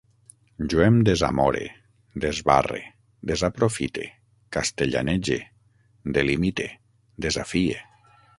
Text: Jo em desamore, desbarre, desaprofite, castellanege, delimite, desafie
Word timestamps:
Jo 0.73 0.79
em 0.83 0.95
desamore, 1.09 1.61
desbarre, 2.23 2.79
desaprofite, 3.33 4.07
castellanege, 4.57 5.39
delimite, 6.19 6.69
desafie 7.29 7.79